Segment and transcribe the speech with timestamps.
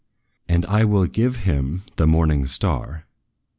[0.49, 3.05] "And I will give him the morning star."